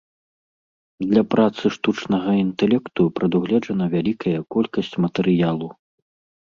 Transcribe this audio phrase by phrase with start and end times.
[1.11, 5.67] Для працы штучнага інтэлекту прадугледжана вялікая колькасць матэрыялу.